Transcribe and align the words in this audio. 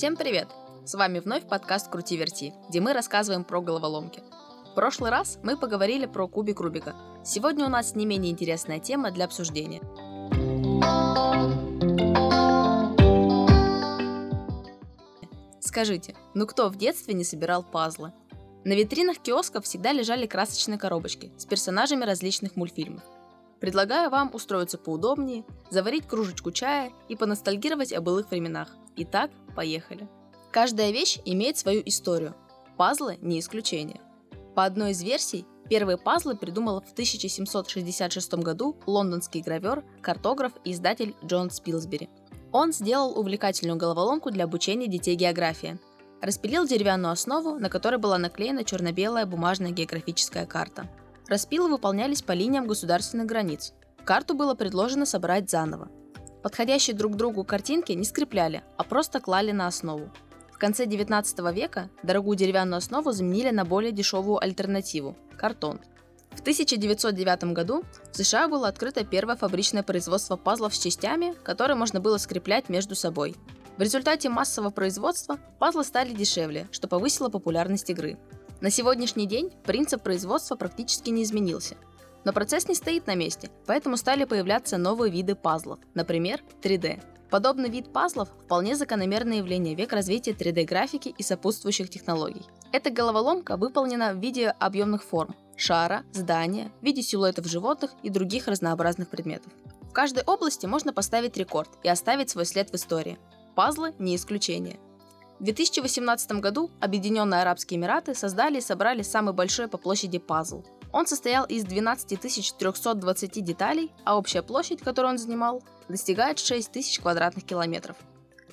Всем 0.00 0.16
привет! 0.16 0.48
С 0.86 0.94
вами 0.94 1.18
вновь 1.18 1.46
подкаст 1.46 1.90
«Крути 1.90 2.16
верти», 2.16 2.54
где 2.70 2.80
мы 2.80 2.94
рассказываем 2.94 3.44
про 3.44 3.60
головоломки. 3.60 4.22
В 4.70 4.74
прошлый 4.74 5.10
раз 5.10 5.38
мы 5.42 5.58
поговорили 5.58 6.06
про 6.06 6.26
кубик 6.26 6.60
Рубика. 6.60 6.96
Сегодня 7.22 7.66
у 7.66 7.68
нас 7.68 7.94
не 7.94 8.06
менее 8.06 8.32
интересная 8.32 8.78
тема 8.78 9.10
для 9.10 9.26
обсуждения. 9.26 9.82
Скажите, 15.60 16.16
ну 16.32 16.46
кто 16.46 16.70
в 16.70 16.76
детстве 16.76 17.12
не 17.12 17.22
собирал 17.22 17.62
пазлы? 17.62 18.14
На 18.64 18.72
витринах 18.72 19.18
киосков 19.18 19.66
всегда 19.66 19.92
лежали 19.92 20.26
красочные 20.26 20.78
коробочки 20.78 21.30
с 21.36 21.44
персонажами 21.44 22.06
различных 22.06 22.56
мультфильмов. 22.56 23.02
Предлагаю 23.60 24.08
вам 24.08 24.30
устроиться 24.32 24.78
поудобнее, 24.78 25.44
заварить 25.68 26.08
кружечку 26.08 26.52
чая 26.52 26.90
и 27.10 27.16
поностальгировать 27.16 27.92
о 27.92 28.00
былых 28.00 28.30
временах. 28.30 28.70
Итак, 29.02 29.30
поехали. 29.56 30.06
Каждая 30.52 30.90
вещь 30.90 31.20
имеет 31.24 31.56
свою 31.56 31.82
историю. 31.86 32.34
Пазлы 32.76 33.16
не 33.22 33.40
исключение. 33.40 33.98
По 34.54 34.66
одной 34.66 34.90
из 34.90 35.02
версий, 35.02 35.46
первые 35.70 35.96
пазлы 35.96 36.36
придумал 36.36 36.82
в 36.82 36.92
1766 36.92 38.34
году 38.34 38.76
лондонский 38.84 39.40
гравер, 39.40 39.84
картограф 40.02 40.52
и 40.64 40.72
издатель 40.72 41.16
Джон 41.24 41.50
Спилсбери. 41.50 42.10
Он 42.52 42.74
сделал 42.74 43.18
увлекательную 43.18 43.78
головоломку 43.78 44.30
для 44.30 44.44
обучения 44.44 44.86
детей 44.86 45.14
географии. 45.14 45.78
Распилил 46.20 46.66
деревянную 46.66 47.12
основу, 47.12 47.58
на 47.58 47.70
которой 47.70 47.96
была 47.96 48.18
наклеена 48.18 48.64
черно-белая 48.64 49.24
бумажная 49.24 49.70
географическая 49.70 50.44
карта. 50.44 50.90
Распилы 51.26 51.70
выполнялись 51.70 52.20
по 52.20 52.32
линиям 52.32 52.66
государственных 52.66 53.26
границ. 53.26 53.72
Карту 54.04 54.34
было 54.34 54.54
предложено 54.54 55.06
собрать 55.06 55.48
заново. 55.48 55.88
Подходящие 56.42 56.96
друг 56.96 57.12
к 57.12 57.16
другу 57.16 57.44
картинки 57.44 57.92
не 57.92 58.04
скрепляли, 58.04 58.62
а 58.78 58.84
просто 58.84 59.20
клали 59.20 59.52
на 59.52 59.66
основу. 59.66 60.10
В 60.50 60.58
конце 60.58 60.86
19 60.86 61.38
века 61.54 61.90
дорогую 62.02 62.36
деревянную 62.36 62.78
основу 62.78 63.12
заменили 63.12 63.50
на 63.50 63.64
более 63.64 63.92
дешевую 63.92 64.42
альтернативу– 64.42 65.16
картон. 65.36 65.80
В 66.30 66.40
1909 66.40 67.44
году 67.52 67.84
в 68.12 68.16
США 68.16 68.48
было 68.48 68.68
открыто 68.68 69.04
первое 69.04 69.36
фабричное 69.36 69.82
производство 69.82 70.36
пазлов 70.36 70.74
с 70.74 70.78
частями, 70.78 71.34
которые 71.42 71.76
можно 71.76 72.00
было 72.00 72.16
скреплять 72.18 72.68
между 72.68 72.94
собой. 72.94 73.36
В 73.76 73.82
результате 73.82 74.28
массового 74.28 74.70
производства 74.70 75.38
пазлы 75.58 75.84
стали 75.84 76.12
дешевле, 76.12 76.68
что 76.70 76.88
повысило 76.88 77.28
популярность 77.28 77.90
игры. 77.90 78.18
На 78.60 78.70
сегодняшний 78.70 79.26
день 79.26 79.50
принцип 79.64 80.02
производства 80.02 80.54
практически 80.56 81.10
не 81.10 81.22
изменился– 81.22 81.76
но 82.24 82.32
процесс 82.32 82.68
не 82.68 82.74
стоит 82.74 83.06
на 83.06 83.14
месте, 83.14 83.50
поэтому 83.66 83.96
стали 83.96 84.24
появляться 84.24 84.78
новые 84.78 85.10
виды 85.10 85.34
пазлов, 85.34 85.78
например, 85.94 86.42
3D. 86.62 87.02
Подобный 87.30 87.70
вид 87.70 87.92
пазлов– 87.92 88.28
вполне 88.44 88.74
закономерное 88.74 89.38
явление 89.38 89.76
век 89.76 89.92
развития 89.92 90.32
3D-графики 90.32 91.14
и 91.16 91.22
сопутствующих 91.22 91.88
технологий. 91.88 92.44
Эта 92.72 92.90
головоломка 92.90 93.56
выполнена 93.56 94.12
в 94.12 94.18
виде 94.18 94.48
объемных 94.48 95.04
форм– 95.04 95.36
шара, 95.56 96.02
здания, 96.12 96.72
в 96.80 96.84
виде 96.84 97.02
силуэтов 97.02 97.46
животных 97.46 97.92
и 98.02 98.10
других 98.10 98.48
разнообразных 98.48 99.08
предметов. 99.08 99.52
В 99.82 99.92
каждой 99.92 100.24
области 100.24 100.66
можно 100.66 100.92
поставить 100.92 101.36
рекорд 101.36 101.70
и 101.84 101.88
оставить 101.88 102.30
свой 102.30 102.46
след 102.46 102.70
в 102.70 102.74
истории. 102.74 103.18
Пазлы– 103.54 103.94
не 103.98 104.16
исключение. 104.16 104.80
В 105.38 105.44
2018 105.44 106.32
году 106.32 106.70
Объединенные 106.80 107.42
Арабские 107.42 107.78
Эмираты 107.78 108.14
создали 108.14 108.58
и 108.58 108.60
собрали 108.60 109.02
самый 109.02 109.34
большой 109.34 109.68
по 109.68 109.78
площади 109.78 110.18
пазл 110.18 110.62
он 110.92 111.06
состоял 111.06 111.44
из 111.44 111.64
12 111.64 112.20
320 112.20 113.44
деталей, 113.44 113.92
а 114.04 114.16
общая 114.16 114.42
площадь, 114.42 114.80
которую 114.80 115.12
он 115.12 115.18
занимал, 115.18 115.62
достигает 115.88 116.38
6 116.38 116.70
тысяч 116.72 116.98
квадратных 117.00 117.44
километров. 117.44 117.96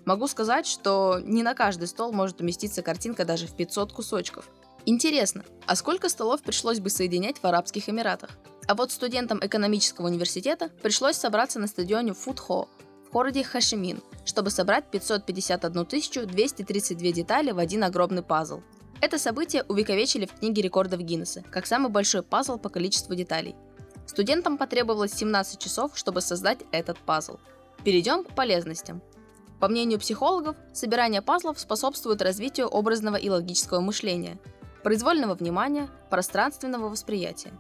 Могу 0.06 0.28
сказать, 0.28 0.66
что 0.66 1.20
не 1.24 1.44
на 1.44 1.54
каждый 1.54 1.88
стол 1.88 2.14
может 2.14 2.40
уместиться 2.40 2.82
картинка 2.82 3.26
даже 3.26 3.48
в 3.48 3.56
500 3.56 3.92
кусочков. 3.92 4.50
Интересно, 4.86 5.44
а 5.66 5.76
сколько 5.76 6.08
столов 6.08 6.42
пришлось 6.42 6.80
бы 6.80 6.90
соединять 6.90 7.40
в 7.40 7.46
Арабских 7.46 7.90
Эмиратах? 7.90 8.30
А 8.68 8.76
вот 8.76 8.92
студентам 8.92 9.40
экономического 9.42 10.08
университета 10.08 10.70
пришлось 10.82 11.18
собраться 11.18 11.60
на 11.60 11.68
стадионе 11.68 12.14
Фудхо 12.14 12.68
в 13.08 13.12
городе 13.12 13.44
Хашимин, 13.44 14.02
чтобы 14.24 14.50
собрать 14.50 14.90
551 14.92 15.86
232 16.28 17.12
детали 17.12 17.52
в 17.52 17.60
один 17.60 17.84
огромный 17.84 18.24
пазл– 18.24 18.62
это 19.00 19.20
событие 19.20 19.64
увековечили 19.68 20.26
в 20.26 20.34
книге 20.34 20.64
рекордов 20.64 21.02
Гиннесса, 21.02 21.44
как 21.52 21.66
самый 21.68 21.92
большой 21.92 22.24
пазл 22.24 22.58
по 22.58 22.70
количеству 22.70 23.14
деталей. 23.14 23.56
Студентам 24.08 24.58
потребовалось 24.58 25.14
17 25.14 25.60
часов, 25.60 25.92
чтобы 25.96 26.22
создать 26.22 26.60
этот 26.72 26.98
пазл. 26.98 27.38
Перейдем 27.84 28.24
к 28.24 28.34
полезностям. 28.34 29.02
По 29.60 29.68
мнению 29.68 30.00
психологов, 30.00 30.56
собирание 30.74 31.22
пазлов 31.22 31.60
способствует 31.60 32.22
развитию 32.22 32.68
образного 32.68 33.16
и 33.16 33.30
логического 33.30 33.82
мышления, 33.82 34.40
произвольного 34.84 35.36
внимания, 35.36 35.90
пространственного 36.10 36.90
восприятия. 36.90 37.52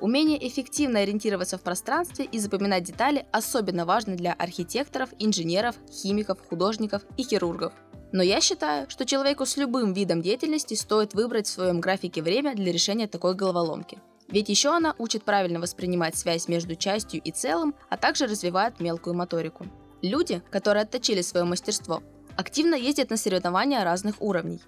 Умение 0.00 0.46
эффективно 0.46 1.00
ориентироваться 1.00 1.58
в 1.58 1.62
пространстве 1.62 2.24
и 2.24 2.38
запоминать 2.38 2.84
детали 2.84 3.26
особенно 3.32 3.84
важно 3.84 4.14
для 4.14 4.32
архитекторов, 4.32 5.10
инженеров, 5.18 5.74
химиков, 5.90 6.38
художников 6.48 7.02
и 7.16 7.24
хирургов– 7.24 7.72
но 8.12 8.22
я 8.22 8.40
считаю, 8.40 8.88
что 8.88 9.04
человеку 9.04 9.44
с 9.44 9.56
любым 9.56 9.92
видом 9.92 10.22
деятельности 10.22 10.74
стоит 10.74 11.14
выбрать 11.14 11.46
в 11.46 11.50
своем 11.50 11.80
графике 11.80 12.22
время 12.22 12.54
для 12.54 12.72
решения 12.72 13.06
такой 13.06 13.34
головоломки. 13.34 13.98
Ведь 14.28 14.48
еще 14.48 14.70
она 14.74 14.94
учит 14.98 15.24
правильно 15.24 15.58
воспринимать 15.58 16.16
связь 16.16 16.48
между 16.48 16.74
частью 16.76 17.20
и 17.22 17.30
целым, 17.30 17.74
а 17.88 17.96
также 17.96 18.26
развивает 18.26 18.80
мелкую 18.80 19.14
моторику. 19.14 19.66
Люди, 20.02 20.42
которые 20.50 20.82
отточили 20.82 21.22
свое 21.22 21.44
мастерство, 21.44 22.02
активно 22.36 22.74
ездят 22.74 23.10
на 23.10 23.16
соревнования 23.16 23.82
разных 23.82 24.20
уровней. 24.20 24.60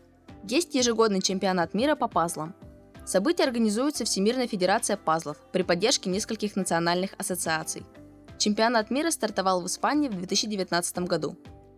Есть 0.45 0.75
ежегодный 0.75 1.21
чемпионат 1.21 1.75
мира 1.75 1.95
по 1.95 2.09
пазлам. 2.09 2.55
Событие 3.06 3.47
организуется 3.47 4.05
Всемирная 4.05 4.47
федерация 4.47 4.97
пазлов 4.97 5.37
при 5.53 5.62
поддержке 5.62 6.09
нескольких 6.11 6.56
национальных 6.56 7.11
ассоциаций. 7.19 7.84
Чемпионат 8.39 8.91
мира 8.91 9.11
стартовал 9.11 9.61
в 9.61 9.67
Испании 9.67 10.09
в 10.09 10.17
2019 10.17 10.99
году. 11.00 11.37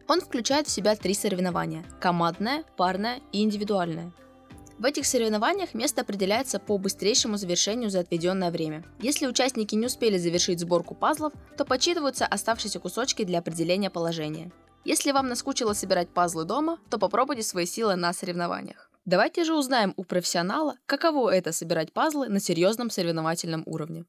Он 0.09 0.21
включает 0.21 0.67
в 0.67 0.71
себя 0.71 0.97
три 0.97 1.15
соревнования– 1.15 1.85
командное, 2.01 2.65
парное 2.77 3.21
и 3.33 3.43
индивидуальное. 3.43 4.13
В 4.79 4.85
этих 4.85 5.07
соревнованиях 5.07 5.75
место 5.75 6.01
определяется 6.01 6.59
по 6.59 6.77
быстрейшему 6.77 7.37
завершению 7.37 7.89
за 7.89 8.01
отведенное 8.01 8.51
время. 8.51 8.85
Если 9.01 9.27
участники 9.27 9.77
не 9.77 9.87
успели 9.87 10.19
завершить 10.19 10.59
сборку 10.59 10.95
пазлов, 10.95 11.33
то 11.57 11.65
подсчитываются 11.65 12.27
оставшиеся 12.27 12.81
кусочки 12.81 13.25
для 13.25 13.39
определения 13.39 13.91
положения. 13.91 14.51
Если 14.85 15.13
вам 15.13 15.29
наскучило 15.29 15.73
собирать 15.75 16.09
пазлы 16.09 16.45
дома, 16.45 16.79
то 16.91 16.99
попробуйте 16.99 17.45
свои 17.45 17.67
силы 17.67 17.95
на 17.95 18.13
соревнованиях. 18.13 18.91
Давайте 19.05 19.45
же 19.45 19.55
узнаем 19.55 19.95
у 19.97 20.05
профессионала, 20.05 20.75
каково 20.87 21.33
это 21.33 21.53
собирать 21.53 21.93
пазлы 21.93 22.29
на 22.29 22.41
серьезном 22.41 22.91
соревновательном 22.91 23.63
уровне. 23.67 24.05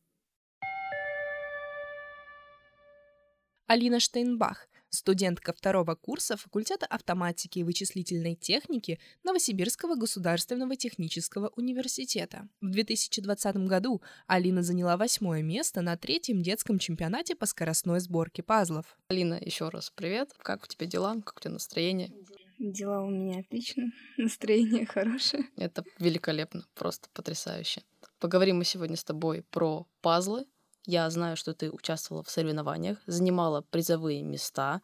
Алина 3.67 3.99
Штейнбах, 3.99 4.67
студентка 4.93 5.53
второго 5.53 5.95
курса 5.95 6.37
факультета 6.37 6.85
автоматики 6.85 7.59
и 7.59 7.63
вычислительной 7.63 8.35
техники 8.35 8.99
Новосибирского 9.23 9.95
государственного 9.95 10.75
технического 10.75 11.51
университета. 11.55 12.47
В 12.61 12.69
2020 12.69 13.55
году 13.67 14.01
Алина 14.27 14.61
заняла 14.61 14.95
восьмое 14.95 15.41
место 15.41 15.81
на 15.81 15.97
третьем 15.97 16.41
детском 16.41 16.77
чемпионате 16.79 17.35
по 17.35 17.45
скоростной 17.45 17.99
сборке 17.99 18.43
пазлов. 18.43 18.97
Алина, 19.07 19.39
еще 19.41 19.69
раз 19.69 19.91
привет. 19.93 20.31
Как 20.37 20.63
у 20.63 20.67
тебя 20.67 20.85
дела? 20.85 21.15
Как 21.25 21.37
у 21.37 21.39
тебя 21.39 21.53
настроение? 21.53 22.11
Дела 22.59 23.01
у 23.01 23.09
меня 23.09 23.39
отлично, 23.39 23.91
настроение 24.17 24.85
хорошее. 24.85 25.45
Это 25.57 25.83
великолепно, 25.99 26.65
просто 26.75 27.09
потрясающе. 27.13 27.81
Поговорим 28.19 28.57
мы 28.57 28.63
сегодня 28.63 28.95
с 28.95 29.03
тобой 29.03 29.43
про 29.49 29.87
пазлы, 30.01 30.45
я 30.85 31.09
знаю, 31.09 31.37
что 31.37 31.53
ты 31.53 31.71
участвовала 31.71 32.23
в 32.23 32.29
соревнованиях, 32.29 33.01
занимала 33.05 33.61
призовые 33.61 34.21
места. 34.23 34.81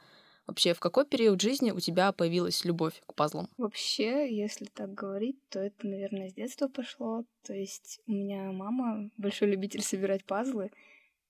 Вообще, 0.47 0.73
в 0.73 0.79
какой 0.79 1.05
период 1.05 1.41
жизни 1.41 1.71
у 1.71 1.79
тебя 1.79 2.11
появилась 2.11 2.65
любовь 2.65 3.01
к 3.05 3.13
пазлам? 3.13 3.49
Вообще, 3.57 4.35
если 4.35 4.65
так 4.65 4.93
говорить, 4.93 5.37
то 5.49 5.59
это, 5.59 5.85
наверное, 5.85 6.29
с 6.29 6.33
детства 6.33 6.67
пошло. 6.67 7.23
То 7.43 7.53
есть 7.53 8.01
у 8.07 8.11
меня 8.11 8.51
мама 8.51 9.11
большой 9.17 9.49
любитель 9.51 9.83
собирать 9.83 10.25
пазлы, 10.25 10.71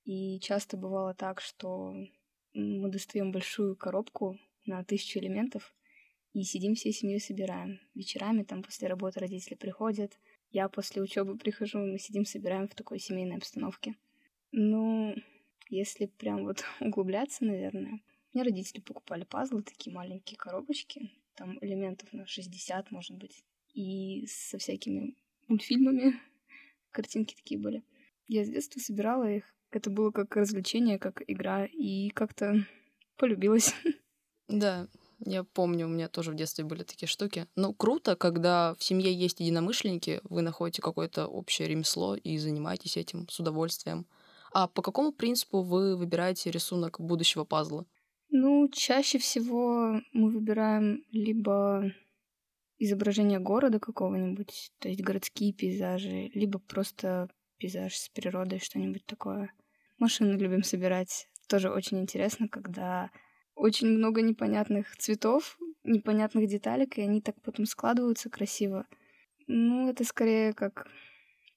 и 0.05 0.39
часто 0.39 0.77
бывало 0.77 1.13
так, 1.13 1.41
что 1.41 1.93
мы 2.53 2.89
достаем 2.89 3.31
большую 3.31 3.75
коробку 3.75 4.39
на 4.65 4.83
тысячу 4.83 5.19
элементов 5.19 5.73
и 6.33 6.43
сидим 6.43 6.75
всей 6.75 6.93
семьей 6.93 7.19
собираем. 7.19 7.79
Вечерами 7.95 8.43
там 8.43 8.63
после 8.63 8.87
работы 8.87 9.19
родители 9.19 9.55
приходят, 9.55 10.17
я 10.51 10.69
после 10.69 11.01
учебы 11.01 11.37
прихожу, 11.37 11.79
мы 11.79 11.99
сидим 11.99 12.25
собираем 12.25 12.67
в 12.67 12.75
такой 12.75 12.99
семейной 12.99 13.37
обстановке. 13.37 13.95
Ну, 14.51 15.15
если 15.69 16.05
прям 16.05 16.45
вот 16.45 16.63
углубляться, 16.79 17.45
наверное, 17.45 18.01
мне 18.33 18.43
родители 18.43 18.81
покупали 18.81 19.23
пазлы, 19.23 19.63
такие 19.63 19.93
маленькие 19.93 20.37
коробочки, 20.37 21.11
там 21.35 21.57
элементов 21.61 22.11
на 22.13 22.25
60, 22.27 22.91
может 22.91 23.17
быть, 23.17 23.43
и 23.73 24.25
со 24.27 24.57
всякими 24.57 25.15
мультфильмами, 25.47 26.19
картинки 26.91 27.35
такие 27.35 27.59
были. 27.59 27.83
Я 28.27 28.45
с 28.45 28.49
детства 28.49 28.79
собирала 28.79 29.29
их, 29.29 29.43
это 29.71 29.89
было 29.89 30.11
как 30.11 30.35
развлечение, 30.35 30.99
как 30.99 31.23
игра, 31.27 31.65
и 31.65 32.09
как-то 32.09 32.65
полюбилась. 33.17 33.73
Да, 34.47 34.87
я 35.25 35.43
помню, 35.43 35.85
у 35.85 35.89
меня 35.89 36.09
тоже 36.09 36.31
в 36.31 36.35
детстве 36.35 36.65
были 36.65 36.81
такие 36.81 37.07
штуки. 37.07 37.45
Ну, 37.55 37.71
круто, 37.71 38.15
когда 38.15 38.73
в 38.79 38.83
семье 38.83 39.13
есть 39.13 39.39
единомышленники, 39.39 40.21
вы 40.23 40.41
находите 40.41 40.81
какое-то 40.81 41.27
общее 41.27 41.67
ремесло 41.67 42.15
и 42.15 42.35
занимаетесь 42.39 42.97
этим 42.97 43.29
с 43.29 43.39
удовольствием. 43.39 44.07
А 44.51 44.67
по 44.67 44.81
какому 44.81 45.11
принципу 45.11 45.61
вы 45.61 45.95
выбираете 45.95 46.51
рисунок 46.51 46.99
будущего 46.99 47.43
пазла? 47.43 47.85
Ну, 48.29 48.67
чаще 48.69 49.17
всего 49.17 50.01
мы 50.13 50.29
выбираем 50.29 51.03
либо 51.11 51.91
изображение 52.77 53.39
города 53.39 53.79
какого-нибудь, 53.79 54.71
то 54.79 54.87
есть 54.87 55.01
городские 55.01 55.53
пейзажи, 55.53 56.29
либо 56.33 56.59
просто 56.59 57.29
пейзаж 57.57 57.95
с 57.95 58.09
природой, 58.09 58.59
что-нибудь 58.59 59.05
такое. 59.05 59.51
Машины 59.97 60.37
любим 60.37 60.63
собирать. 60.63 61.27
Тоже 61.47 61.69
очень 61.69 61.99
интересно, 61.99 62.47
когда 62.47 63.11
очень 63.55 63.87
много 63.87 64.21
непонятных 64.21 64.95
цветов, 64.97 65.57
непонятных 65.83 66.47
деталек, 66.47 66.97
и 66.97 67.01
они 67.01 67.21
так 67.21 67.41
потом 67.41 67.65
складываются 67.65 68.29
красиво. 68.29 68.87
Ну, 69.47 69.89
это 69.89 70.05
скорее 70.05 70.53
как 70.53 70.87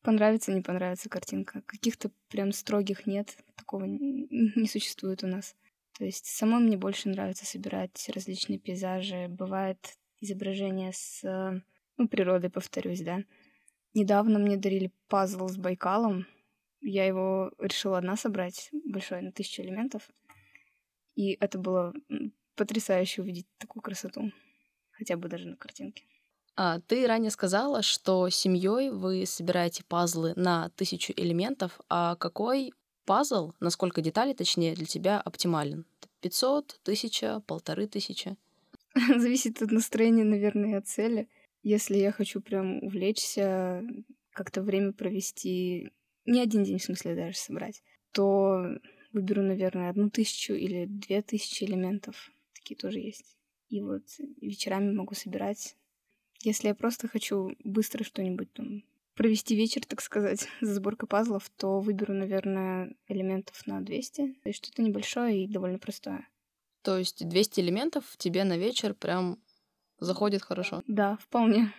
понравится, 0.02 0.52
не 0.52 0.60
понравится 0.60 1.08
картинка. 1.08 1.62
Каких-то 1.62 2.10
прям 2.28 2.52
строгих 2.52 3.06
нет, 3.06 3.36
такого 3.56 3.84
не 3.84 4.66
существует 4.68 5.24
у 5.24 5.26
нас. 5.26 5.54
То 5.98 6.04
есть 6.04 6.26
самой 6.26 6.60
мне 6.60 6.76
больше 6.76 7.08
нравится 7.08 7.44
собирать 7.44 8.10
различные 8.14 8.58
пейзажи. 8.58 9.28
Бывает 9.28 9.78
изображение 10.20 10.92
с 10.92 11.22
ну, 11.96 12.08
природой, 12.08 12.50
повторюсь, 12.50 13.02
да. 13.02 13.22
Недавно 13.94 14.38
мне 14.38 14.56
дарили 14.56 14.92
пазл 15.08 15.48
с 15.48 15.56
Байкалом. 15.56 16.26
Я 16.80 17.04
его 17.04 17.52
решила 17.58 17.98
одна 17.98 18.16
собрать, 18.16 18.70
большой, 18.84 19.22
на 19.22 19.32
тысячу 19.32 19.62
элементов. 19.62 20.10
И 21.14 21.32
это 21.40 21.58
было 21.58 21.92
потрясающе 22.56 23.22
увидеть 23.22 23.46
такую 23.58 23.82
красоту. 23.82 24.32
Хотя 24.92 25.16
бы 25.16 25.28
даже 25.28 25.48
на 25.48 25.56
картинке. 25.56 26.04
А, 26.54 26.80
ты 26.80 27.06
ранее 27.06 27.30
сказала, 27.30 27.82
что 27.82 28.28
семьей 28.28 28.90
вы 28.90 29.24
собираете 29.26 29.84
пазлы 29.84 30.34
на 30.36 30.70
тысячу 30.70 31.12
элементов. 31.16 31.80
А 31.88 32.16
какой 32.16 32.72
пазл, 33.04 33.52
насколько 33.60 34.00
деталей 34.00 34.34
точнее, 34.34 34.74
для 34.74 34.86
тебя 34.86 35.20
оптимален? 35.20 35.86
500, 36.20 36.78
1000, 36.82 37.40
полторы 37.46 37.86
тысячи? 37.86 38.36
Зависит 39.16 39.62
от 39.62 39.70
настроения, 39.70 40.24
наверное, 40.24 40.72
и 40.72 40.74
от 40.74 40.86
цели. 40.86 41.28
Если 41.62 41.96
я 41.96 42.12
хочу 42.12 42.40
прям 42.40 42.82
увлечься, 42.82 43.82
как-то 44.32 44.62
время 44.62 44.92
провести, 44.92 45.90
не 46.26 46.40
один 46.40 46.64
день, 46.64 46.78
в 46.78 46.84
смысле, 46.84 47.14
даже 47.14 47.36
собрать, 47.36 47.82
то 48.12 48.62
выберу, 49.12 49.42
наверное, 49.42 49.90
одну 49.90 50.10
тысячу 50.10 50.54
или 50.54 50.86
две 50.86 51.22
тысячи 51.22 51.64
элементов. 51.64 52.30
Такие 52.54 52.76
тоже 52.76 52.98
есть. 52.98 53.36
И 53.68 53.80
вот 53.80 54.02
вечерами 54.40 54.92
могу 54.92 55.14
собирать. 55.14 55.76
Если 56.42 56.68
я 56.68 56.74
просто 56.74 57.08
хочу 57.08 57.56
быстро 57.64 58.04
что-нибудь 58.04 58.52
там 58.52 58.82
провести 59.14 59.54
вечер, 59.54 59.84
так 59.86 60.00
сказать, 60.00 60.48
за 60.60 60.74
сборкой 60.74 61.08
пазлов, 61.08 61.50
то 61.56 61.80
выберу, 61.80 62.14
наверное, 62.14 62.94
элементов 63.08 63.66
на 63.66 63.80
200. 63.80 64.34
То 64.42 64.48
есть 64.48 64.64
что-то 64.64 64.82
небольшое 64.82 65.44
и 65.44 65.48
довольно 65.48 65.78
простое. 65.78 66.28
То 66.82 66.98
есть 66.98 67.26
200 67.26 67.60
элементов 67.60 68.04
тебе 68.18 68.44
на 68.44 68.58
вечер 68.58 68.94
прям 68.94 69.38
заходит 70.00 70.42
хорошо? 70.42 70.82
Да, 70.88 71.16
вполне. 71.18 71.72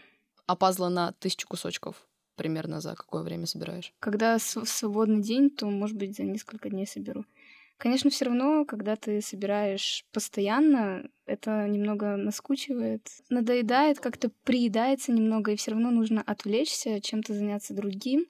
А 0.46 0.56
пазла 0.56 0.90
на 0.90 1.12
тысячу 1.14 1.48
кусочков 1.48 2.08
примерно 2.36 2.82
за 2.82 2.96
какое 2.96 3.22
время 3.24 3.46
собираешь? 3.46 3.94
Когда 4.00 4.40
свободный 4.40 5.22
день, 5.22 5.50
то, 5.50 5.66
может 5.70 5.98
быть, 5.98 6.16
за 6.16 6.24
несколько 6.24 6.70
дней 6.70 6.88
соберу. 6.88 7.26
Конечно, 7.84 8.10
все 8.10 8.24
равно, 8.24 8.64
когда 8.64 8.96
ты 8.96 9.20
собираешь 9.20 10.06
постоянно, 10.14 11.06
это 11.26 11.68
немного 11.68 12.16
наскучивает, 12.16 13.10
надоедает, 13.28 14.00
как-то 14.00 14.32
приедается 14.46 15.12
немного, 15.12 15.52
и 15.52 15.58
все 15.58 15.72
равно 15.72 15.92
нужно 15.92 16.22
отвлечься, 16.22 17.02
чем-то 17.02 17.34
заняться 17.34 17.74
другим, 17.74 18.26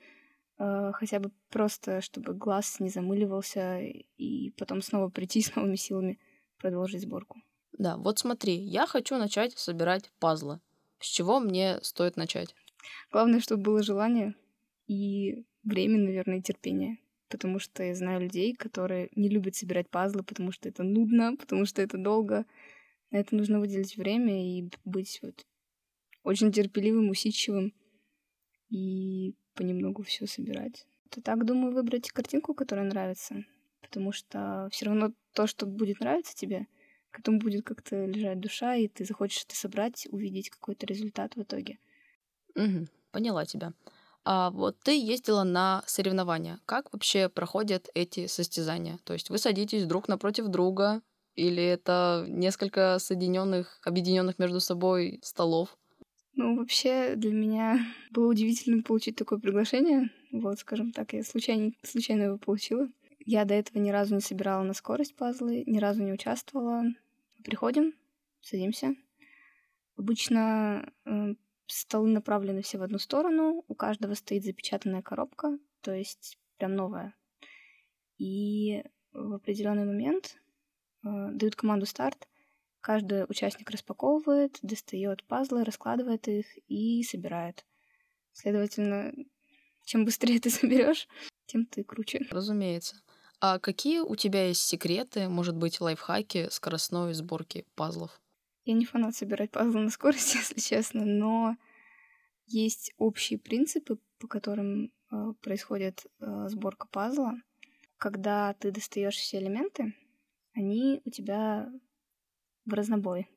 э, 0.58 0.92
хотя 0.94 1.20
бы 1.20 1.30
просто, 1.52 2.02
чтобы 2.02 2.34
глаз 2.34 2.80
не 2.80 2.90
замыливался, 2.90 3.80
и 3.80 4.50
потом 4.58 4.82
снова 4.82 5.10
прийти 5.10 5.42
с 5.44 5.56
новыми 5.56 5.76
силами 5.76 6.20
продолжить 6.58 7.04
сборку. 7.04 7.40
Да, 7.74 7.98
вот 7.98 8.18
смотри, 8.18 8.56
я 8.56 8.88
хочу 8.88 9.18
начать 9.18 9.56
собирать 9.56 10.12
пазлы. 10.20 10.62
С 10.98 11.06
чего 11.06 11.40
мне 11.40 11.78
стоит 11.84 12.18
начать? 12.18 12.56
Главное, 13.12 13.40
чтобы 13.40 13.62
было 13.62 13.84
желание 13.84 14.34
и 14.88 15.46
время, 15.64 16.00
наверное, 16.00 16.40
и 16.40 16.42
терпение 16.42 16.98
потому 17.34 17.58
что 17.58 17.82
я 17.82 17.96
знаю 17.96 18.22
людей, 18.22 18.54
которые 18.54 19.10
не 19.16 19.28
любят 19.28 19.56
собирать 19.56 19.90
пазлы, 19.90 20.24
потому 20.24 20.52
что 20.52 20.70
это 20.70 20.84
нудно, 20.84 21.36
потому 21.36 21.66
что 21.66 21.82
это 21.82 21.98
долго. 21.98 22.46
На 23.10 23.18
это 23.18 23.36
нужно 23.36 23.60
выделить 23.60 23.98
время 23.98 24.60
и 24.60 24.70
быть 24.86 25.20
вот 25.24 25.48
очень 26.24 26.52
терпеливым, 26.52 27.10
усидчивым 27.10 27.74
и 28.70 29.34
понемногу 29.56 30.04
все 30.04 30.28
собирать. 30.28 30.86
То 31.10 31.22
так, 31.22 31.44
думаю, 31.44 31.74
выбрать 31.74 32.12
картинку, 32.12 32.54
которая 32.54 32.86
нравится, 32.86 33.44
потому 33.82 34.12
что 34.12 34.70
все 34.72 34.86
равно 34.86 35.12
то, 35.34 35.48
что 35.48 35.66
будет 35.66 36.00
нравиться 36.00 36.36
тебе, 36.36 36.68
к 37.10 37.20
этому 37.20 37.40
будет 37.40 37.66
как-то 37.66 38.06
лежать 38.06 38.40
душа, 38.40 38.76
и 38.76 38.88
ты 38.88 39.06
захочешь 39.06 39.44
это 39.46 39.56
собрать, 39.56 40.08
увидеть 40.12 40.52
какой-то 40.52 40.86
результат 40.86 41.36
в 41.36 41.42
итоге. 41.42 41.80
Угу, 42.56 42.88
поняла 43.12 43.46
тебя. 43.46 43.74
А 44.26 44.52
вот 44.52 44.80
ты 44.80 44.98
ездила 45.00 45.44
на 45.44 45.84
соревнования. 45.86 46.60
Как 46.66 46.92
вообще 46.94 47.30
проходят 47.30 47.90
эти 47.94 48.28
состязания? 48.28 49.00
То 49.04 49.14
есть 49.14 49.30
вы 49.30 49.38
садитесь 49.38 49.86
друг 49.86 50.08
напротив 50.08 50.48
друга, 50.48 51.02
или 51.36 51.64
это 51.64 52.26
несколько 52.28 53.00
соединенных, 53.00 53.80
объединенных 53.84 54.40
между 54.40 54.60
собой 54.60 55.20
столов? 55.24 55.78
Ну, 56.36 56.56
вообще, 56.58 57.16
для 57.16 57.32
меня 57.32 57.80
было 58.12 58.30
удивительно 58.30 58.82
получить 58.84 59.16
такое 59.16 59.40
приглашение. 59.40 60.10
Вот, 60.32 60.60
скажем 60.60 60.92
так, 60.92 61.14
я 61.14 61.24
случайно, 61.24 61.72
случайно 61.84 62.24
его 62.24 62.38
получила. 62.38 62.88
Я 63.26 63.46
до 63.46 63.54
этого 63.54 63.80
ни 63.80 63.90
разу 63.90 64.16
не 64.16 64.22
собирала 64.22 64.64
на 64.64 64.74
скорость 64.74 65.16
пазлы, 65.16 65.64
ни 65.66 65.80
разу 65.80 66.04
не 66.04 66.12
участвовала. 66.12 66.84
Приходим, 67.44 67.94
садимся. 68.42 68.96
Обычно 69.96 70.92
э, 71.06 71.36
Столы 71.68 72.10
направлены 72.10 72.62
все 72.62 72.78
в 72.78 72.84
одну 72.84 73.00
сторону, 73.00 73.64
у 73.68 73.76
каждого 73.76 74.14
стоит 74.14 74.44
запечатанная 74.44 75.02
коробка, 75.02 75.58
то 75.82 75.94
есть 75.94 76.38
прям 76.58 76.76
новая. 76.76 77.16
И 78.18 78.84
в 79.12 79.34
определенный 79.34 79.86
момент 79.86 80.38
э, 81.04 81.30
дают 81.32 81.56
команду 81.56 81.86
старт, 81.86 82.28
каждый 82.82 83.26
участник 83.30 83.70
распаковывает, 83.70 84.60
достает 84.62 85.24
пазлы, 85.24 85.64
раскладывает 85.64 86.28
их 86.28 86.46
и 86.68 87.04
собирает. 87.04 87.66
Следовательно, 88.34 89.14
чем 89.86 90.06
быстрее 90.06 90.40
ты 90.42 90.50
соберешь, 90.50 91.08
тем 91.46 91.66
ты 91.66 91.84
круче. 91.84 92.26
Разумеется. 92.30 93.02
А 93.40 93.60
какие 93.60 94.00
у 94.00 94.16
тебя 94.16 94.48
есть 94.48 94.62
секреты, 94.62 95.28
может 95.28 95.56
быть, 95.58 95.82
лайфхаки 95.82 96.48
скоростной 96.50 97.14
сборки 97.14 97.66
пазлов? 97.76 98.22
Я 98.66 98.74
не 98.74 98.86
фанат 98.86 99.16
собирать 99.16 99.52
пазлы 99.52 99.82
на 99.82 99.90
скорости, 99.90 100.38
если 100.38 100.60
честно, 100.60 101.06
но 101.06 101.58
есть 102.46 102.94
общие 102.98 103.40
принципы, 103.40 104.00
по 104.20 104.28
которым 104.28 104.92
э, 105.12 105.34
происходит 105.42 106.06
э, 106.20 106.48
сборка 106.48 106.88
пазла. 106.88 107.36
Когда 107.98 108.54
ты 108.54 108.72
достаешь 108.72 109.16
все 109.16 109.40
элементы, 109.40 109.94
они 110.54 111.02
у 111.06 111.10
тебя 111.10 111.72
в 112.66 112.74
разнобой. 112.74 113.28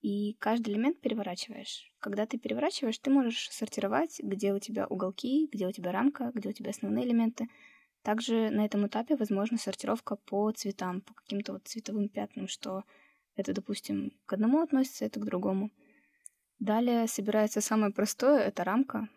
И 0.00 0.34
каждый 0.38 0.74
элемент 0.74 1.00
переворачиваешь. 1.00 1.90
Когда 1.98 2.26
ты 2.26 2.38
переворачиваешь, 2.38 2.98
ты 2.98 3.10
можешь 3.10 3.48
сортировать, 3.50 4.20
где 4.22 4.52
у 4.52 4.58
тебя 4.58 4.86
уголки, 4.86 5.48
где 5.50 5.66
у 5.66 5.72
тебя 5.72 5.92
рамка, 5.92 6.30
где 6.34 6.50
у 6.50 6.52
тебя 6.52 6.70
основные 6.70 7.06
элементы. 7.06 7.48
Также 8.02 8.50
на 8.50 8.66
этом 8.66 8.86
этапе 8.86 9.16
возможна 9.16 9.56
сортировка 9.56 10.16
по 10.16 10.50
цветам, 10.52 11.00
по 11.00 11.14
каким-то 11.14 11.54
вот 11.54 11.66
цветовым 11.66 12.10
пятнам, 12.10 12.48
что 12.48 12.84
это, 13.36 13.52
допустим, 13.52 14.12
к 14.26 14.32
одному 14.32 14.60
относится, 14.62 15.04
это 15.04 15.20
к 15.20 15.24
другому. 15.24 15.70
Далее 16.58 17.06
собирается 17.08 17.60
самое 17.60 17.92
простое, 17.92 18.40
это 18.40 18.64
рамка. 18.64 19.08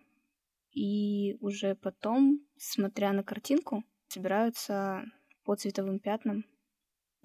И 0.71 1.37
уже 1.39 1.75
потом, 1.75 2.41
смотря 2.57 3.13
на 3.13 3.23
картинку, 3.23 3.83
собираются 4.09 5.03
по 5.43 5.55
цветовым 5.55 5.99
пятнам. 5.99 6.45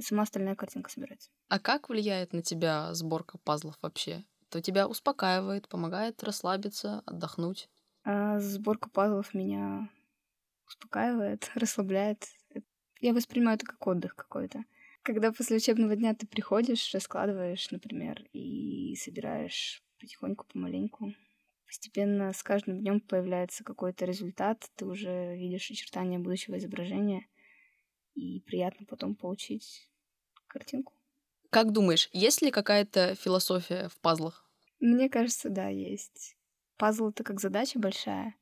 Сама 0.01 0.23
остальная 0.23 0.55
картинка 0.55 0.91
собирается. 0.91 1.31
А 1.49 1.59
как 1.59 1.89
влияет 1.89 2.33
на 2.33 2.43
тебя 2.43 2.93
сборка 2.95 3.39
пазлов 3.39 3.79
вообще? 3.83 4.25
То 4.49 4.61
тебя 4.61 4.89
успокаивает, 4.89 5.69
помогает 5.69 6.23
расслабиться, 6.23 7.03
отдохнуть? 7.07 7.69
А 8.05 8.39
сборка 8.41 8.91
пазлов 8.91 9.35
меня 9.35 9.89
успокаивает, 10.67 11.51
расслабляет. 11.55 12.27
Я 13.01 13.15
воспринимаю 13.15 13.57
это 13.57 13.67
как 13.67 13.87
отдых 13.87 14.15
какой-то. 14.15 14.65
Когда 15.03 15.33
после 15.33 15.57
учебного 15.57 15.97
дня 15.97 16.15
ты 16.15 16.27
приходишь, 16.27 16.95
раскладываешь, 16.95 17.71
например, 17.71 18.25
и 18.33 18.95
собираешь 18.97 19.83
потихоньку, 19.99 20.47
помаленьку. 20.47 21.13
Постепенно 21.67 22.33
с 22.33 22.43
каждым 22.43 22.81
днем 22.81 23.01
появляется 23.01 23.65
какой-то 23.65 24.05
результат, 24.05 24.71
ты 24.77 24.85
уже 24.87 25.37
видишь 25.37 25.71
очертания 25.71 26.19
будущего 26.19 26.59
изображения, 26.59 27.27
и 28.15 28.41
приятно 28.41 28.87
потом 28.87 29.17
получить 29.17 29.91
картинку. 30.47 30.93
Как 31.51 31.73
думаешь, 31.73 32.09
есть 32.13 32.43
ли 32.43 32.51
какая-то 32.51 33.15
философия 33.15 33.89
в 33.89 33.99
пазлах? 34.01 34.49
Мне 34.81 35.09
кажется, 35.09 35.51
да, 35.51 35.69
есть. 35.69 36.37
Пазл— 36.77 37.09
это 37.11 37.25
как 37.25 37.41
задача 37.41 37.79
большая, 37.79 38.35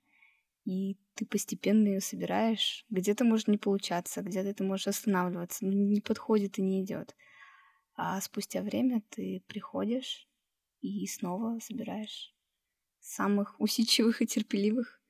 и 0.64 0.96
ты 1.14 1.26
постепенно 1.26 1.88
ее 1.88 2.00
собираешь. 2.00 2.84
Где-то 2.90 3.24
может 3.24 3.48
не 3.48 3.58
получаться, 3.58 4.22
где-то 4.22 4.54
ты 4.54 4.64
можешь 4.64 4.88
останавливаться, 4.88 5.64
но 5.64 5.72
не 5.72 6.00
подходит 6.00 6.58
и 6.58 6.62
не 6.62 6.82
идет. 6.82 7.14
А 7.94 8.20
спустя 8.20 8.62
время 8.62 9.02
ты 9.10 9.42
приходишь 9.46 10.28
и 10.80 11.06
снова 11.06 11.58
собираешь. 11.60 12.34
Самых 13.00 13.58
усидчивых 13.58 14.22
и 14.22 14.26
терпеливых 14.26 15.00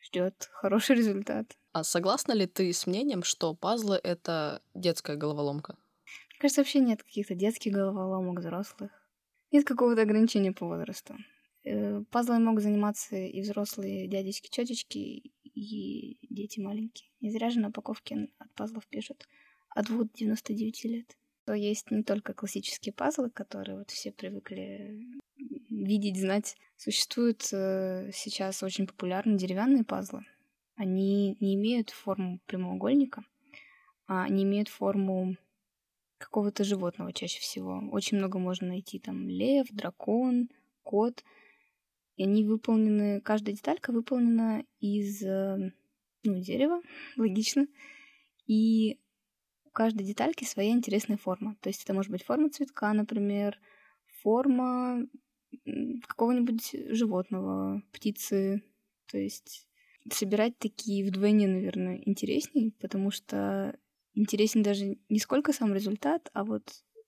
ждет 0.00 0.48
хороший 0.52 0.96
результат. 0.96 1.56
А 1.72 1.84
согласна 1.84 2.32
ли 2.32 2.46
ты 2.46 2.72
с 2.72 2.86
мнением, 2.86 3.22
что 3.22 3.54
пазлы— 3.54 3.98
это 4.02 4.62
детская 4.74 5.16
головоломка? 5.16 5.76
Мне 6.30 6.38
кажется, 6.40 6.60
вообще 6.60 6.80
нет 6.80 7.02
каких-то 7.02 7.34
детских 7.34 7.72
головоломок 7.72 8.40
взрослых. 8.40 8.90
Нет 9.52 9.64
какого-то 9.64 10.02
ограничения 10.02 10.52
по 10.52 10.66
возрасту. 10.66 11.16
Э, 11.64 12.02
пазлами 12.10 12.44
могут 12.44 12.62
заниматься 12.62 13.16
и 13.16 13.40
взрослые 13.40 14.08
дядечки, 14.08 14.48
тетечки, 14.48 15.32
и 15.44 16.18
дети 16.28 16.60
маленькие. 16.60 17.08
Не 17.20 17.30
зря 17.30 17.50
же 17.50 17.60
на 17.60 17.68
упаковке 17.68 18.28
от 18.38 18.52
пазлов 18.54 18.86
пишут 18.88 19.28
от 19.68 19.86
2 19.86 20.04
до 20.04 20.10
99 20.14 20.84
лет. 20.84 21.16
То 21.44 21.54
есть 21.54 21.90
не 21.90 22.02
только 22.02 22.34
классические 22.34 22.92
пазлы, 22.92 23.30
которые 23.30 23.78
вот 23.78 23.90
все 23.90 24.12
привыкли 24.12 25.06
видеть, 25.36 26.20
знать. 26.20 26.56
Существуют 26.76 27.48
э, 27.52 28.10
сейчас 28.12 28.62
очень 28.62 28.86
популярные 28.86 29.38
деревянные 29.38 29.84
пазлы. 29.84 30.24
Они 30.74 31.36
не 31.40 31.54
имеют 31.54 31.90
форму 31.90 32.40
прямоугольника, 32.46 33.24
а 34.06 34.24
они 34.24 34.42
имеют 34.42 34.68
форму 34.68 35.36
какого-то 36.18 36.64
животного 36.64 37.12
чаще 37.12 37.40
всего. 37.40 37.82
Очень 37.92 38.18
много 38.18 38.38
можно 38.38 38.68
найти 38.68 38.98
там 38.98 39.28
лев, 39.28 39.68
дракон, 39.70 40.48
кот— 40.82 41.22
и 42.16 42.24
они 42.24 42.44
выполнены, 42.44 43.20
каждая 43.20 43.54
деталька 43.54 43.92
выполнена 43.92 44.64
из 44.80 45.22
э, 45.22 45.72
ну, 46.24 46.40
дерева, 46.40 46.82
логично. 47.16 47.66
И 48.46 48.98
у 49.64 49.70
каждой 49.70 50.04
детальки 50.04 50.44
своя 50.44 50.70
интересная 50.70 51.16
форма. 51.16 51.56
То 51.60 51.68
есть 51.68 51.82
это 51.84 51.94
может 51.94 52.10
быть 52.10 52.24
форма 52.24 52.50
цветка, 52.50 52.92
например, 52.92 53.58
форма 54.22 55.06
какого-нибудь 56.06 56.74
животного, 56.88 57.82
птицы. 57.92 58.62
То 59.06 59.18
есть 59.18 59.66
собирать 60.10 60.58
такие 60.58 61.04
вдвойне, 61.04 61.46
наверное, 61.46 62.00
интересней, 62.04 62.74
потому 62.80 63.10
что 63.10 63.78
интересен 64.14 64.62
даже 64.62 64.98
не 65.08 65.18
сколько 65.18 65.52
сам 65.52 65.74
результат, 65.74 66.30
а 66.32 66.44
вот 66.44 66.62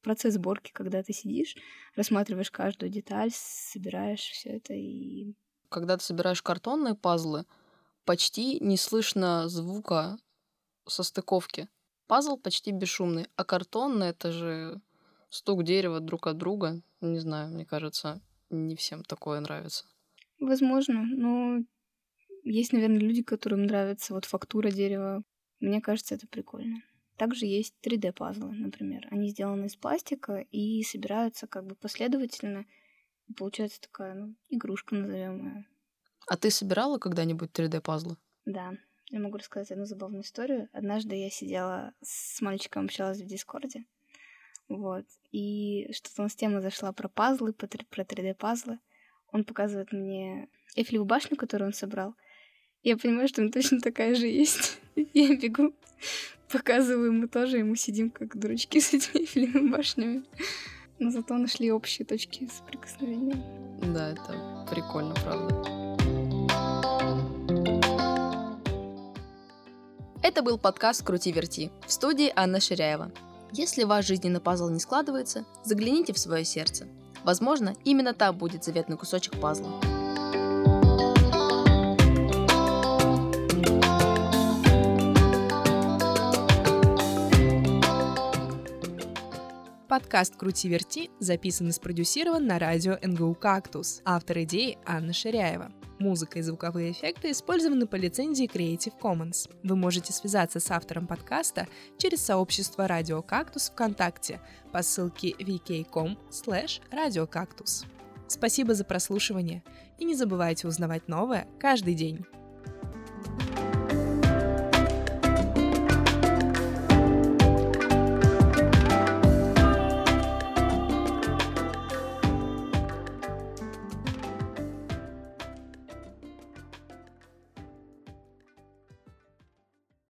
процесс 0.04 0.34
сборки, 0.34 0.70
когда 0.72 1.02
ты 1.02 1.12
сидишь, 1.12 1.56
рассматриваешь 1.96 2.50
каждую 2.50 2.90
деталь, 2.90 3.30
собираешь 3.32 4.20
все 4.20 4.50
это 4.50 4.74
и... 4.74 5.34
Когда 5.68 5.96
ты 5.96 6.04
собираешь 6.04 6.42
картонные 6.42 6.94
пазлы, 6.94 7.46
почти 8.04 8.60
не 8.60 8.76
слышно 8.76 9.48
звука 9.48 10.18
со 10.86 11.02
стыковки. 11.02 11.68
Пазл 12.06 12.36
почти 12.36 12.70
бесшумный, 12.70 13.26
а 13.34 13.44
картонный— 13.44 14.08
это 14.08 14.30
же 14.30 14.80
стук 15.30 15.64
дерева 15.64 16.00
друг 16.00 16.26
от 16.26 16.36
друга. 16.36 16.82
Не 17.00 17.18
знаю, 17.18 17.50
мне 17.50 17.64
кажется, 17.64 18.20
не 18.50 18.76
всем 18.76 19.02
такое 19.02 19.40
нравится. 19.40 19.84
Возможно, 20.38 21.02
но 21.02 21.58
есть, 22.44 22.72
наверное, 22.72 22.98
люди, 22.98 23.22
которым 23.22 23.64
нравится 23.64 24.12
вот 24.12 24.26
фактура 24.26 24.70
дерева. 24.70 25.22
Мне 25.60 25.80
кажется, 25.80 26.14
это 26.14 26.26
прикольно. 26.28 26.82
Также 27.16 27.46
есть 27.46 27.74
3D-пазлы, 27.82 28.50
например. 28.50 29.06
Они 29.10 29.28
сделаны 29.28 29.66
из 29.66 29.76
пластика 29.76 30.44
и 30.50 30.82
собираются 30.82 31.46
как 31.46 31.64
бы 31.66 31.76
последовательно. 31.76 32.66
И 33.28 33.32
получается 33.32 33.80
такая, 33.80 34.14
ну, 34.14 34.34
игрушка, 34.48 34.94
назовем 34.96 35.46
ее. 35.46 35.66
А 36.26 36.36
ты 36.36 36.50
собирала 36.50 36.98
когда-нибудь 36.98 37.50
3D-пазлы? 37.52 38.16
Да. 38.44 38.72
Я 39.10 39.20
могу 39.20 39.36
рассказать 39.36 39.70
одну 39.70 39.84
забавную 39.84 40.22
историю. 40.22 40.68
Однажды 40.72 41.14
я 41.14 41.30
сидела 41.30 41.92
с 42.02 42.40
мальчиком, 42.40 42.86
общалась 42.86 43.20
в 43.20 43.26
Дискорде. 43.26 43.84
Вот. 44.68 45.04
И 45.30 45.88
что-то 45.92 46.22
у 46.22 46.24
нас 46.24 46.34
тема 46.34 46.60
зашла 46.60 46.92
про 46.92 47.08
пазлы, 47.08 47.52
про 47.52 47.66
3D-пазлы. 47.66 48.78
Он 49.30 49.44
показывает 49.44 49.92
мне 49.92 50.48
Эйфелеву 50.74 51.04
башню, 51.04 51.36
которую 51.36 51.68
он 51.68 51.74
собрал. 51.74 52.14
Я 52.82 52.96
понимаю, 52.96 53.28
что 53.28 53.40
меня 53.40 53.52
точно 53.52 53.80
такая 53.80 54.14
же 54.14 54.26
есть. 54.26 54.78
Я 55.14 55.36
бегу 55.36 55.72
показываем 56.54 57.20
мы 57.20 57.28
тоже, 57.28 57.60
и 57.60 57.62
мы 57.64 57.76
сидим 57.76 58.10
как 58.10 58.38
дурачки 58.38 58.80
с 58.80 58.94
этими 58.94 59.24
фильмами 59.24 59.70
башнями. 59.70 60.24
Но 61.00 61.10
зато 61.10 61.36
нашли 61.36 61.72
общие 61.72 62.06
точки 62.06 62.48
соприкосновения. 62.48 63.36
Да, 63.92 64.10
это 64.10 64.66
прикольно, 64.70 65.14
правда. 65.14 65.54
Это 70.22 70.42
был 70.42 70.56
подкаст 70.56 71.04
«Крути-верти» 71.04 71.70
в 71.86 71.92
студии 71.92 72.32
Анна 72.34 72.60
Ширяева. 72.60 73.10
Если 73.52 73.84
ваш 73.84 74.06
жизненный 74.06 74.40
пазл 74.40 74.68
не 74.68 74.80
складывается, 74.80 75.44
загляните 75.64 76.12
в 76.12 76.18
свое 76.18 76.44
сердце. 76.44 76.86
Возможно, 77.24 77.74
именно 77.84 78.14
там 78.14 78.38
будет 78.38 78.64
заветный 78.64 78.96
кусочек 78.96 79.38
пазла. 79.40 79.70
Подкаст 89.94 90.34
«Крути-верти» 90.34 91.08
записан 91.20 91.68
и 91.68 91.70
спродюсирован 91.70 92.48
на 92.48 92.58
радио 92.58 92.98
НГУ 93.00 93.36
«Кактус». 93.36 94.02
Автор 94.04 94.40
идеи 94.40 94.76
Анна 94.84 95.12
Ширяева. 95.12 95.70
Музыка 96.00 96.40
и 96.40 96.42
звуковые 96.42 96.90
эффекты 96.90 97.30
использованы 97.30 97.86
по 97.86 97.94
лицензии 97.94 98.50
Creative 98.52 98.92
Commons. 99.00 99.48
Вы 99.62 99.76
можете 99.76 100.12
связаться 100.12 100.58
с 100.58 100.68
автором 100.72 101.06
подкаста 101.06 101.68
через 101.96 102.22
сообщество 102.22 102.88
«Радио 102.88 103.22
Кактус» 103.22 103.70
ВКонтакте 103.70 104.40
по 104.72 104.82
ссылке 104.82 105.30
vk.com 105.30 106.18
slash 106.28 106.80
радиокактус. 106.90 107.84
Спасибо 108.26 108.74
за 108.74 108.82
прослушивание 108.82 109.62
и 110.00 110.04
не 110.04 110.16
забывайте 110.16 110.66
узнавать 110.66 111.06
новое 111.06 111.46
каждый 111.60 111.94
день. 111.94 112.26